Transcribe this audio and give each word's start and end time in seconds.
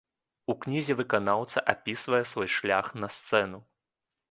У 0.53 0.53
кнізе 0.63 0.95
выканаўца 1.01 1.63
апісвае 1.75 2.23
свой 2.33 2.51
шлях 2.57 2.91
на 3.05 3.13
сцэну. 3.19 3.65